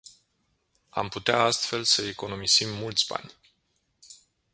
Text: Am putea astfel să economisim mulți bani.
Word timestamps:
Am 0.89 1.09
putea 1.09 1.41
astfel 1.41 1.83
să 1.83 2.01
economisim 2.05 2.69
mulți 2.73 3.05
bani. 3.07 3.31